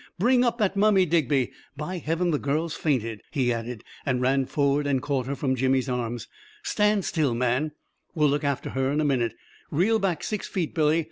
[0.17, 1.51] Bring up that mummy, Digby!
[1.77, 5.55] By heaven, the girl's fainted!" he added, and ran for ward and caught her from
[5.55, 6.27] Jimmy's arms."
[6.73, 9.33] Stand still, man I We'll look after her in a minute.
[9.69, 10.99] Reel back six feet, Billy.